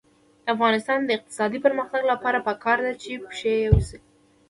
د 0.43 0.45
افغانستان 0.55 0.99
د 1.03 1.09
اقتصادي 1.17 1.59
پرمختګ 1.65 2.01
لپاره 2.11 2.43
پکار 2.47 2.77
ده 2.85 2.93
چې 3.01 3.11
پشه 3.25 3.51
یي 3.59 3.67
وي. 3.71 3.97